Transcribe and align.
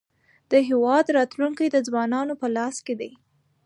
د 0.51 0.53
هېواد 0.69 1.05
راتلونکی 1.17 1.67
د 1.71 1.77
ځوانانو 1.87 2.33
په 2.41 2.47
لاس 2.55 2.75
کې 2.85 2.93
دی. 3.01 3.11